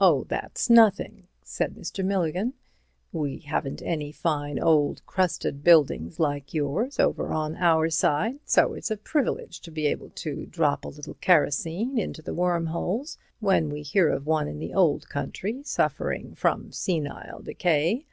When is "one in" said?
14.26-14.60